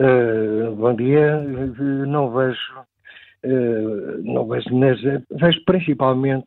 Uh, 0.00 0.74
bom 0.76 0.94
dia. 0.94 1.42
Não 2.06 2.32
vejo, 2.32 2.80
uh, 3.44 4.22
não 4.22 4.48
vejo, 4.48 4.74
mas 4.74 4.98
vejo 5.02 5.62
principalmente 5.66 6.46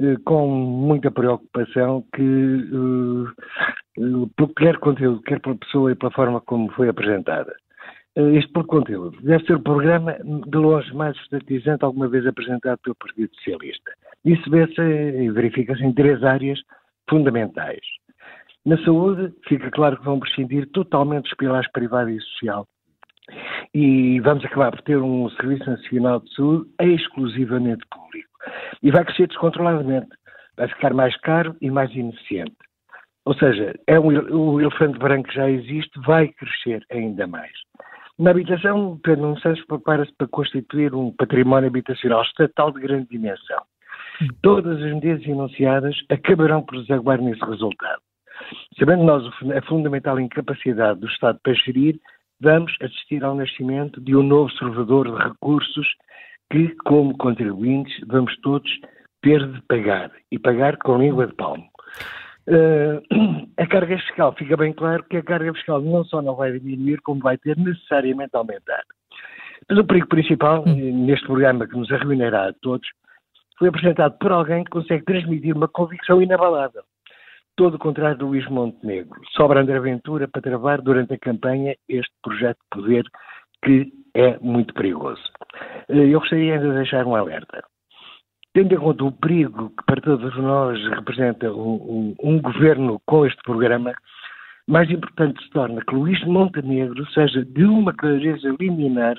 uh, 0.00 0.20
com 0.24 0.46
muita 0.46 1.10
preocupação 1.10 2.04
que, 2.14 2.22
quer 4.56 4.78
conteúdo, 4.78 5.20
quer 5.22 5.40
pela 5.40 5.56
pessoa 5.56 5.90
e 5.90 5.96
pela 5.96 6.12
forma 6.12 6.40
como 6.42 6.70
foi 6.70 6.88
apresentada. 6.88 7.52
Este 8.14 8.52
por 8.52 8.64
conteúdo 8.66 9.20
deve 9.22 9.44
ser 9.44 9.56
o 9.56 9.60
programa 9.60 10.16
de 10.46 10.56
longe 10.56 10.94
mais 10.94 11.16
estatizante 11.16 11.84
alguma 11.84 12.06
vez 12.06 12.24
apresentado 12.24 12.78
pelo 12.78 12.94
Partido 12.94 13.34
Socialista. 13.34 13.90
Isso 14.24 14.48
vê-se 14.48 14.80
e 14.80 15.28
verifica-se 15.32 15.82
em 15.82 15.92
três 15.92 16.22
áreas 16.22 16.60
fundamentais. 17.10 17.84
Na 18.64 18.78
saúde, 18.84 19.34
fica 19.48 19.68
claro 19.72 19.96
que 19.96 20.04
vão 20.04 20.20
prescindir 20.20 20.70
totalmente 20.70 21.24
dos 21.24 21.34
pilares 21.34 21.68
privado 21.72 22.08
e 22.08 22.20
social. 22.20 22.68
E 23.72 24.20
vamos 24.20 24.44
acabar 24.44 24.70
por 24.70 24.82
ter 24.82 24.98
um 24.98 25.28
Serviço 25.30 25.68
Nacional 25.68 26.20
de 26.20 26.34
Saúde 26.34 26.70
exclusivamente 26.80 27.84
público. 27.90 28.28
E 28.82 28.90
vai 28.90 29.04
crescer 29.04 29.26
descontroladamente. 29.28 30.08
Vai 30.56 30.68
ficar 30.68 30.94
mais 30.94 31.16
caro 31.20 31.56
e 31.60 31.70
mais 31.70 31.90
ineficiente. 31.94 32.56
Ou 33.24 33.34
seja, 33.34 33.74
é 33.86 33.98
um, 33.98 34.08
o 34.08 34.60
elefante 34.60 34.98
branco 34.98 35.28
que 35.28 35.34
já 35.34 35.50
existe, 35.50 35.98
vai 36.00 36.28
crescer 36.28 36.84
ainda 36.90 37.26
mais. 37.26 37.52
Na 38.18 38.30
habitação, 38.30 39.00
Pedro 39.02 39.22
Nuno 39.22 39.40
Santos 39.40 39.64
prepara-se 39.64 40.12
para 40.16 40.28
constituir 40.28 40.94
um 40.94 41.10
património 41.10 41.68
habitacional 41.68 42.22
estatal 42.22 42.70
de 42.70 42.80
grande 42.80 43.08
dimensão. 43.08 43.60
Todas 44.42 44.80
as 44.80 44.92
medidas 44.92 45.26
enunciadas 45.26 45.96
acabarão 46.08 46.62
por 46.62 46.80
desaguar 46.80 47.20
nesse 47.20 47.44
resultado. 47.44 48.00
Sabendo 48.78 49.02
nós 49.02 49.24
a 49.26 49.62
fundamental 49.62 50.20
incapacidade 50.20 51.00
do 51.00 51.08
Estado 51.08 51.40
para 51.42 51.54
gerir, 51.54 51.98
vamos 52.44 52.72
assistir 52.82 53.24
ao 53.24 53.34
nascimento 53.34 54.00
de 54.02 54.14
um 54.14 54.22
novo 54.22 54.50
servidor 54.52 55.10
de 55.10 55.28
recursos 55.28 55.88
que, 56.52 56.68
como 56.84 57.16
contribuintes, 57.16 57.98
vamos 58.06 58.36
todos 58.42 58.70
ter 59.22 59.44
de 59.50 59.62
pagar 59.62 60.12
e 60.30 60.38
pagar 60.38 60.76
com 60.76 60.98
língua 60.98 61.26
de 61.26 61.34
palmo. 61.34 61.66
Uh, 62.46 63.00
a 63.56 63.66
carga 63.66 63.96
fiscal, 63.98 64.34
fica 64.34 64.58
bem 64.58 64.74
claro 64.74 65.02
que 65.04 65.16
a 65.16 65.22
carga 65.22 65.54
fiscal 65.54 65.80
não 65.80 66.04
só 66.04 66.20
não 66.20 66.36
vai 66.36 66.52
diminuir, 66.52 67.00
como 67.00 67.22
vai 67.22 67.38
ter 67.38 67.56
necessariamente 67.56 68.36
aumentar. 68.36 68.82
Mas 69.66 69.78
o 69.78 69.84
perigo 69.84 70.08
principal 70.08 70.62
hum. 70.66 71.06
neste 71.06 71.24
programa 71.26 71.66
que 71.66 71.76
nos 71.76 71.90
arruinará 71.90 72.48
a 72.50 72.52
todos 72.52 72.86
foi 73.58 73.68
apresentado 73.68 74.18
por 74.18 74.32
alguém 74.32 74.64
que 74.64 74.70
consegue 74.70 75.04
transmitir 75.06 75.56
uma 75.56 75.68
convicção 75.68 76.20
inabalável. 76.20 76.82
Todo 77.56 77.74
o 77.74 77.78
contrário 77.78 78.18
do 78.18 78.26
Luís 78.26 78.48
Montenegro. 78.48 79.20
Sobra 79.36 79.60
André 79.60 79.78
Ventura 79.78 80.26
para 80.26 80.42
travar 80.42 80.82
durante 80.82 81.14
a 81.14 81.18
campanha 81.18 81.76
este 81.88 82.12
projeto 82.22 82.58
de 82.58 82.82
poder 82.82 83.04
que 83.64 83.92
é 84.14 84.38
muito 84.40 84.74
perigoso. 84.74 85.22
Eh, 85.88 86.08
eu 86.12 86.20
gostaria 86.20 86.54
ainda 86.54 86.68
de 86.68 86.74
deixar 86.74 87.06
um 87.06 87.14
alerta. 87.14 87.62
Tendo 88.52 88.74
em 88.74 88.78
conta 88.78 89.04
o 89.04 89.12
perigo 89.12 89.70
que 89.70 89.84
para 89.86 90.00
todos 90.00 90.36
nós 90.36 90.80
representa 90.90 91.52
um, 91.52 91.74
um, 91.74 92.14
um 92.22 92.40
governo 92.40 93.00
com 93.06 93.26
este 93.26 93.40
programa, 93.42 93.92
mais 94.68 94.90
importante 94.90 95.42
se 95.42 95.50
torna 95.50 95.84
que 95.84 95.94
Luís 95.94 96.22
Montenegro 96.24 97.06
seja 97.12 97.44
de 97.44 97.64
uma 97.64 97.92
clareza 97.92 98.54
liminar 98.58 99.16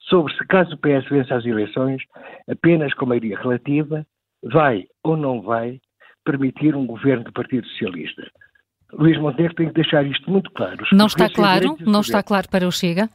sobre 0.00 0.32
se 0.34 0.46
caso 0.46 0.74
o 0.74 0.78
PS 0.78 1.08
vença 1.08 1.34
as 1.36 1.46
eleições, 1.46 2.02
apenas 2.48 2.92
com 2.94 3.06
maioria 3.06 3.38
relativa, 3.38 4.06
vai 4.42 4.84
ou 5.02 5.16
não 5.16 5.40
vai 5.40 5.80
permitir 6.24 6.74
um 6.74 6.86
governo 6.86 7.24
do 7.24 7.32
Partido 7.32 7.66
Socialista. 7.68 8.22
Luís 8.92 9.18
Montenegro 9.18 9.56
tem 9.56 9.68
que 9.68 9.74
deixar 9.74 10.04
isto 10.06 10.30
muito 10.30 10.50
claro. 10.52 10.82
Os 10.82 10.92
não 10.92 11.06
está 11.06 11.28
claro? 11.28 11.76
Não 11.80 12.00
está 12.00 12.22
claro 12.22 12.48
para 12.48 12.66
o 12.66 12.72
Chega? 12.72 13.08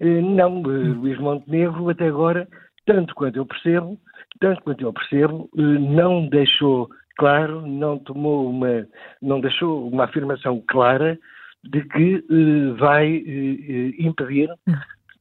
Eh, 0.00 0.20
não, 0.22 0.62
eh, 0.62 0.88
Luís 0.88 1.18
Montenegro 1.18 1.90
até 1.90 2.08
agora, 2.08 2.48
tanto 2.86 3.14
quanto 3.14 3.36
eu 3.36 3.46
percebo, 3.46 3.98
tanto 4.40 4.62
quanto 4.62 4.82
eu 4.82 4.92
percebo, 4.92 5.50
eh, 5.56 5.60
não 5.60 6.26
deixou 6.28 6.88
claro, 7.18 7.66
não 7.66 7.98
tomou 7.98 8.48
uma, 8.48 8.86
não 9.20 9.40
deixou 9.40 9.86
uma 9.88 10.04
afirmação 10.04 10.62
clara 10.66 11.18
de 11.62 11.82
que 11.82 12.24
vai 12.78 13.22
impedir, 13.98 14.48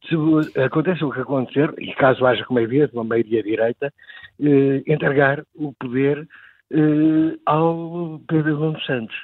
se 0.07 0.61
aconteça 0.61 1.05
o 1.05 1.11
que 1.11 1.19
acontecer, 1.19 1.73
e 1.77 1.93
caso 1.95 2.25
haja, 2.25 2.45
como 2.45 2.59
é 2.59 2.63
evidente, 2.63 2.93
uma 2.93 3.03
maioria 3.03 3.43
direita, 3.43 3.93
entregar 4.87 5.43
o 5.53 5.73
poder 5.73 6.25
ao 7.45 8.21
Pedro 8.27 8.59
Nuno 8.59 8.81
Santos. 8.81 9.15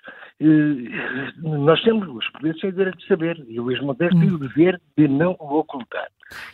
nós 1.38 1.82
temos 1.84 2.08
os 2.08 2.30
poderes 2.32 2.60
sem 2.60 2.72
direito 2.72 2.98
de 2.98 3.08
saber, 3.08 3.44
e 3.48 3.60
o 3.60 3.64
Luís 3.64 3.82
Montenegro 3.82 4.20
tem 4.20 4.32
o 4.32 4.38
dever 4.38 4.82
de 4.98 5.08
não 5.08 5.36
o 5.40 5.60
ocultar. 5.60 6.08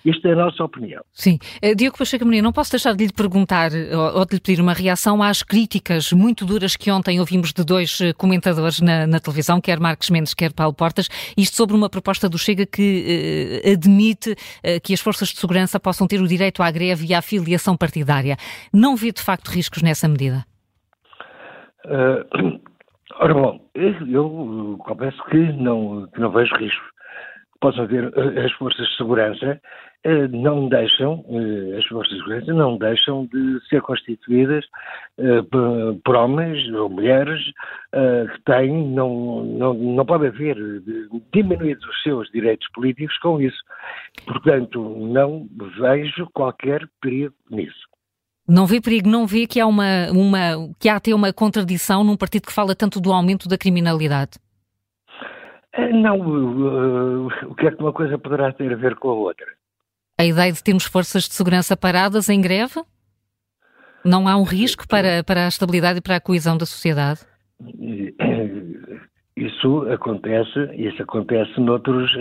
Esta 0.05 0.29
é 0.29 0.33
a 0.33 0.35
nossa 0.35 0.63
opinião. 0.63 1.03
Sim. 1.13 1.39
Uh, 1.63 1.75
Diogo 1.75 1.97
Pacheco 1.97 2.25
Menino, 2.25 2.45
não 2.45 2.51
posso 2.51 2.71
deixar 2.71 2.93
de 2.93 3.05
lhe 3.05 3.13
perguntar 3.13 3.71
ou, 3.71 4.19
ou, 4.19 4.25
de 4.25 4.35
lhe 4.35 4.41
pedir 4.41 4.61
uma 4.61 4.73
reação 4.73 5.23
às 5.23 5.43
críticas 5.43 6.11
muito 6.11 6.45
duras 6.45 6.75
que 6.75 6.91
ontem 6.91 7.19
ouvimos 7.19 7.53
de 7.53 7.63
dois 7.63 7.99
uh, 8.01 8.13
comentadores 8.17 8.81
na, 8.81 9.07
na, 9.07 9.19
televisão, 9.19 9.61
quer 9.61 9.79
Marcos 9.79 10.09
Mendes, 10.09 10.33
quer 10.33 10.51
Paulo 10.51 10.73
Portas, 10.73 11.07
isto 11.37 11.55
sobre 11.55 11.75
uma 11.75 11.89
proposta 11.89 12.27
do 12.27 12.37
Chega 12.37 12.65
que 12.65 13.61
uh, 13.65 13.71
admite 13.71 14.35
que 14.83 14.93
as 14.93 14.99
forças 14.99 15.29
de 15.29 15.39
segurança 15.39 15.79
possam 15.79 16.07
ter 16.07 16.21
o 16.21 16.27
direito 16.27 16.61
à 16.61 16.69
greve 16.71 17.07
e 17.07 17.13
à 17.13 17.21
filiação 17.21 17.77
partidária. 17.77 18.37
Não 18.73 18.95
vê 18.95 19.11
de 19.11 19.21
facto 19.21 19.47
riscos 19.49 19.81
nessa 19.81 20.07
medida? 20.07 20.45
Ora 23.15 23.33
bom, 23.33 23.59
eu 23.75 24.77
confesso 24.79 25.23
que 25.25 25.37
não, 25.53 26.07
que 26.07 26.19
não 26.19 26.31
vejo 26.31 26.55
risco 26.55 26.91
possam 27.61 27.83
haver 27.83 28.11
eh, 28.17 28.45
as 28.45 28.51
forças 28.53 28.85
de 28.85 28.97
segurança 28.97 29.61
eh, 30.03 30.27
não 30.29 30.67
deixam, 30.67 31.23
eh, 31.29 31.77
as 31.77 31.85
forças 31.85 32.13
de 32.13 32.23
segurança 32.23 32.53
não 32.53 32.77
deixam 32.77 33.27
de 33.27 33.59
ser 33.69 33.81
constituídas 33.81 34.65
por 36.03 36.15
homens 36.15 36.67
ou 36.73 36.89
mulheres 36.89 37.39
que 37.91 38.41
têm, 38.45 38.87
não, 38.87 39.43
não, 39.43 39.73
não 39.75 40.05
pode 40.05 40.25
haver 40.25 40.57
diminuídos 41.31 41.85
os 41.85 42.01
seus 42.01 42.27
direitos 42.31 42.67
políticos 42.73 43.15
com 43.19 43.39
isso. 43.39 43.61
Portanto, 44.25 44.79
não 44.81 45.47
vejo 45.79 46.27
qualquer 46.33 46.87
perigo 47.01 47.35
nisso. 47.51 47.90
Não 48.47 48.65
vê 48.65 48.81
perigo, 48.81 49.07
não 49.07 49.25
vê 49.25 49.45
que 49.47 49.59
há 49.59 49.67
uma, 49.67 50.11
uma 50.11 50.69
que 50.79 50.89
há 50.89 50.95
até 50.95 51.13
uma 51.13 51.31
contradição 51.31 52.03
num 52.03 52.17
partido 52.17 52.47
que 52.47 52.53
fala 52.53 52.75
tanto 52.75 52.99
do 52.99 53.13
aumento 53.13 53.47
da 53.47 53.57
criminalidade? 53.57 54.31
Eh, 55.73 55.93
não, 55.93 56.19
uh, 56.19 57.27
o 57.47 57.55
que 57.55 57.67
é 57.67 57.71
que 57.71 57.81
uma 57.81 57.93
coisa 57.93 58.17
poderá 58.17 58.51
ter 58.51 58.73
a 58.73 58.75
ver 58.75 58.95
com 58.95 59.09
a 59.09 59.13
outra? 59.13 59.45
A 60.17 60.25
ideia 60.25 60.51
de 60.51 60.63
termos 60.63 60.85
forças 60.85 61.23
de 61.23 61.33
segurança 61.33 61.77
paradas 61.77 62.29
em 62.29 62.41
greve? 62.41 62.81
Não 64.03 64.27
há 64.27 64.35
um 64.35 64.43
risco 64.43 64.87
para, 64.87 65.23
para 65.23 65.45
a 65.45 65.47
estabilidade 65.47 65.99
e 65.99 66.01
para 66.01 66.17
a 66.17 66.21
coesão 66.21 66.57
da 66.57 66.65
sociedade? 66.65 67.21
Isso 69.37 69.87
acontece, 69.91 70.59
isso 70.75 71.01
acontece 71.01 71.59
noutros, 71.59 72.11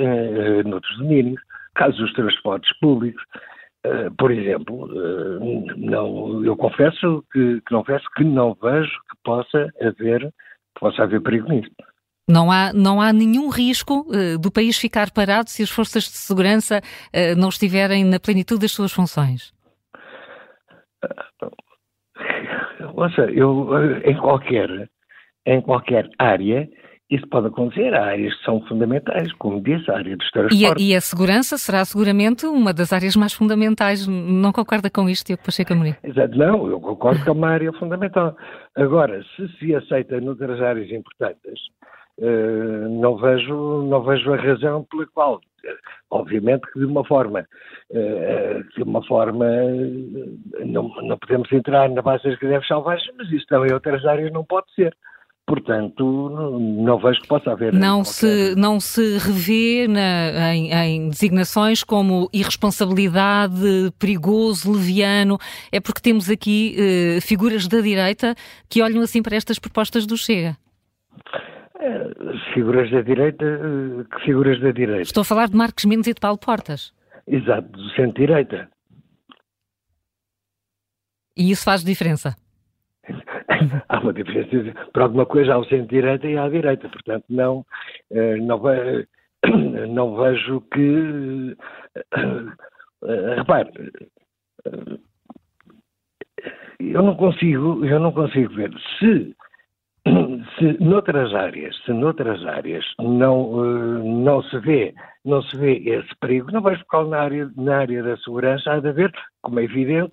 noutros 0.65 0.99
domínios. 0.99 1.41
Caso 1.75 1.97
dos 1.97 2.13
transportes 2.13 2.79
públicos, 2.79 3.23
uh, 3.87 4.15
por 4.17 4.31
exemplo, 4.31 4.87
uh, 4.87 5.77
não, 5.77 6.45
eu 6.45 6.57
confesso 6.57 7.25
que, 7.33 7.61
que, 7.61 7.75
confesso 7.75 8.05
que 8.17 8.25
não 8.25 8.57
vejo 8.61 8.91
que 9.11 9.17
possa 9.25 9.73
haver, 9.81 10.21
que 10.21 10.81
possa 10.81 11.03
haver 11.03 11.23
perigo 11.23 11.49
nisso. 11.49 11.71
Não 12.29 12.51
há, 12.51 12.73
não 12.73 13.01
há 13.01 13.13
nenhum 13.13 13.49
risco 13.49 14.07
uh, 14.09 14.39
do 14.39 14.53
país 14.53 14.79
ficar 14.79 15.11
parado 15.11 15.51
se 15.51 15.63
as 15.63 15.71
forças 15.71 16.05
de 16.05 16.17
segurança 16.17 16.81
não 17.37 17.49
estiverem 17.49 18.05
na 18.05 18.21
plenitude 18.21 18.61
das 18.61 18.73
suas 18.73 18.93
funções? 18.93 19.53
Ouça, 22.95 23.23
eu, 23.33 23.71
em 24.05 24.17
qualquer, 24.17 24.89
em 25.47 25.61
qualquer 25.61 26.09
área, 26.19 26.69
isso 27.11 27.27
pode 27.29 27.49
acontecer. 27.49 27.93
Há 27.95 28.05
áreas 28.05 28.35
que 28.37 28.45
são 28.45 28.61
fundamentais, 28.67 29.33
como 29.35 29.61
disse, 29.61 29.91
a 29.91 29.97
área 29.97 30.17
dos 30.17 30.31
transportes. 30.31 30.61
E 30.61 30.67
a, 30.67 30.95
e 30.95 30.97
a 30.97 31.01
segurança 31.01 31.59
será 31.59 31.85
seguramente 31.85 32.47
uma 32.47 32.73
das 32.73 32.93
áreas 32.93 33.17
mais 33.17 33.33
fundamentais. 33.33 34.07
Não 34.07 34.53
concorda 34.53 34.89
com 34.89 35.09
isto, 35.09 35.27
Tiago 35.27 35.43
Pacheco 35.45 35.73
Amorim? 35.73 35.95
Exato, 36.05 36.39
não, 36.39 36.69
eu 36.69 36.81
concordo 36.81 37.23
que 37.23 37.29
é 37.29 37.33
uma 37.33 37.49
área 37.49 37.73
fundamental. 37.73 38.37
Agora, 38.77 39.23
se 39.37 39.49
se 39.59 39.75
aceita 39.75 40.21
noutras 40.21 40.61
áreas 40.63 40.91
importantes, 40.91 41.59
eh, 42.21 42.89
não 42.89 43.17
vejo, 43.17 43.83
não 43.83 44.03
vejo 44.05 44.33
a 44.33 44.37
razão 44.37 44.85
pela 44.85 45.07
qual, 45.07 45.41
obviamente 46.11 46.71
que 46.73 46.79
de 46.79 46.85
uma 46.85 47.05
forma, 47.05 47.45
eh, 47.93 48.63
de 48.77 48.83
uma 48.83 49.03
forma, 49.05 49.47
não, 50.65 50.89
não 51.03 51.19
podemos 51.19 51.51
entrar 51.51 51.89
na 51.89 52.03
base 52.03 52.23
das 52.25 52.39
greves 52.39 52.69
selvagens, 52.69 53.11
mas 53.17 53.33
isso 53.33 53.47
também 53.49 53.71
em 53.71 53.75
outras 53.75 54.05
áreas 54.05 54.31
não 54.33 54.45
pode 54.45 54.73
ser. 54.75 54.95
Portanto, 55.51 56.31
não 56.61 56.97
vejo 57.01 57.21
que 57.23 57.27
possa 57.27 57.51
haver. 57.51 57.73
Não, 57.73 58.05
se, 58.05 58.55
não 58.55 58.79
se 58.79 59.19
revê 59.19 59.89
na, 59.89 60.55
em, 60.55 60.73
em, 60.73 61.09
designações 61.09 61.83
como 61.83 62.31
irresponsabilidade, 62.33 63.93
perigoso, 63.99 64.71
leviano. 64.71 65.39
É 65.73 65.81
porque 65.81 66.01
temos 66.01 66.31
aqui 66.31 66.77
eh, 66.79 67.21
figuras 67.21 67.67
da 67.67 67.81
direita 67.81 68.37
que 68.69 68.81
olham 68.81 69.03
assim 69.03 69.21
para 69.25 69.35
estas 69.35 69.59
propostas 69.59 70.07
do 70.07 70.17
Chega. 70.17 70.57
Figuras 72.55 72.89
da 72.93 73.01
direita, 73.01 73.45
que 74.15 74.25
figuras 74.27 74.61
da 74.61 74.71
direita? 74.71 75.03
Estou 75.03 75.23
a 75.23 75.25
falar 75.25 75.49
de 75.49 75.57
Marcos 75.57 75.85
Mendes 75.85 76.07
e 76.07 76.15
de 76.15 76.21
Paulo 76.21 76.39
Portas. 76.39 76.93
Exato, 77.27 77.69
do 77.71 77.91
centro-direita. 77.97 78.69
E 81.37 81.51
isso 81.51 81.65
faz 81.65 81.83
diferença? 81.83 82.37
Há 83.89 83.99
uma 84.01 84.13
diferença. 84.13 84.75
Para 84.93 85.05
alguma 85.05 85.27
coisa 85.27 85.55
há 85.55 85.59
o 85.59 85.65
centro-direita 85.65 86.27
e 86.27 86.37
há 86.37 86.45
a 86.45 86.49
direita. 86.49 86.89
Portanto, 86.89 87.25
não, 87.29 87.65
eh, 88.11 88.37
não, 88.37 88.61
não 89.89 90.17
vejo 90.17 90.61
que. 90.73 91.57
Eh, 93.03 93.35
repare, 93.37 93.71
eu 96.79 97.03
não 97.03 97.15
consigo, 97.15 97.85
eu 97.85 97.99
não 97.99 98.13
consigo 98.13 98.55
ver 98.55 98.73
se 98.99 99.35
se 100.59 100.83
noutras 100.83 101.35
áreas, 101.35 101.77
se 101.85 101.93
noutras 101.93 102.45
áreas 102.47 102.85
não, 102.99 103.53
não 104.03 104.43
se 104.43 104.59
vê, 104.59 104.95
não 105.25 105.43
se 105.43 105.57
vê 105.57 105.77
esse 105.77 106.15
perigo, 106.21 106.51
não 106.53 106.63
vejo 106.63 106.85
qual 106.89 107.07
na 107.07 107.21
área, 107.21 107.51
na 107.57 107.79
área 107.79 108.03
da 108.03 108.17
segurança 108.19 108.73
há 108.73 108.81
de 108.81 108.89
haver, 108.89 109.13
como 109.43 109.61
é 109.61 109.65
evidente, 109.65 110.13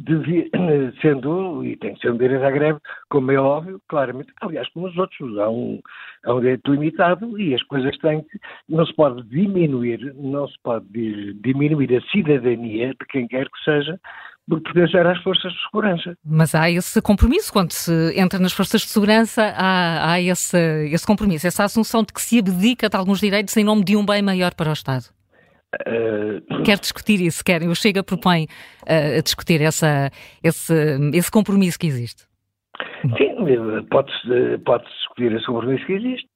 devia, 0.00 0.48
sendo, 1.00 1.64
e 1.64 1.76
tem 1.76 1.94
que 1.94 2.00
ser 2.00 2.12
um 2.12 2.16
direito 2.16 2.44
à 2.44 2.50
greve, 2.50 2.78
como 3.08 3.30
é 3.30 3.38
óbvio, 3.38 3.80
claramente, 3.88 4.32
aliás, 4.40 4.68
como 4.70 4.88
os 4.88 4.96
outros, 4.96 5.38
há 5.38 5.48
um, 5.48 5.80
há 6.24 6.34
um 6.34 6.40
direito 6.40 6.72
limitado 6.72 7.38
e 7.38 7.54
as 7.54 7.62
coisas 7.64 7.96
têm 7.98 8.22
que, 8.22 8.38
não 8.68 8.86
se 8.86 8.94
pode 8.94 9.22
diminuir, 9.28 10.14
não 10.16 10.48
se 10.48 10.56
pode 10.62 11.34
diminuir 11.34 11.96
a 11.96 12.00
cidadania 12.10 12.88
de 12.88 13.06
quem 13.08 13.28
quer 13.28 13.46
que 13.46 13.64
seja, 13.64 13.98
por 14.48 14.60
pertencer 14.62 15.06
às 15.06 15.22
forças 15.22 15.52
de 15.52 15.62
segurança. 15.66 16.16
Mas 16.24 16.54
há 16.54 16.68
esse 16.68 17.00
compromisso, 17.00 17.52
quando 17.52 17.70
se 17.70 17.92
entra 18.18 18.38
nas 18.38 18.52
forças 18.52 18.80
de 18.80 18.88
segurança, 18.88 19.42
há, 19.56 20.12
há 20.12 20.20
esse, 20.20 20.58
esse 20.86 21.06
compromisso, 21.06 21.46
essa 21.46 21.64
assunção 21.64 22.02
de 22.02 22.12
que 22.12 22.20
se 22.20 22.38
abdica 22.38 22.88
de 22.88 22.96
alguns 22.96 23.20
direitos 23.20 23.56
em 23.56 23.62
nome 23.62 23.84
de 23.84 23.96
um 23.96 24.04
bem 24.04 24.22
maior 24.22 24.54
para 24.54 24.70
o 24.70 24.72
Estado. 24.72 25.04
Quer 26.64 26.78
discutir 26.78 27.20
isso? 27.20 27.44
Quer? 27.44 27.62
O 27.62 27.74
Chega 27.74 28.02
propõe 28.02 28.46
uh, 28.82 29.22
discutir 29.22 29.60
essa, 29.60 30.10
esse, 30.42 30.74
esse 31.14 31.30
compromisso 31.30 31.78
que 31.78 31.86
existe. 31.86 32.24
Sim, 33.02 33.36
pode-se 33.90 34.58
pode 34.64 34.84
discutir 34.84 35.32
esse 35.32 35.46
compromisso 35.46 35.86
que 35.86 35.92
existe. 35.92 36.28